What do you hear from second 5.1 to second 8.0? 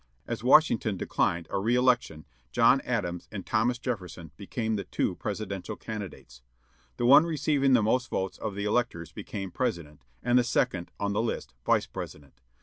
Presidential candidates. The one receiving the